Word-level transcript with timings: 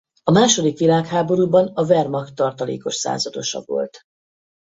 A 0.23 0.31
második 0.31 0.77
világháborúban 0.77 1.67
a 1.67 1.81
Wehrmacht 1.85 2.35
tartalékos 2.35 2.95
századosa 2.95 3.61
volt. 3.65 4.01